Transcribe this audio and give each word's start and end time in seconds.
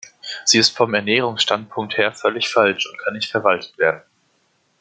Sie 0.45 0.57
ist 0.57 0.75
vom 0.75 0.95
Ernährungsstandpunkt 0.95 1.95
her 1.95 2.11
völlig 2.11 2.49
falsch 2.51 2.89
und 2.89 2.97
kann 2.97 3.13
nicht 3.13 3.29
verwaltet 3.29 3.77
werden. 3.77 4.01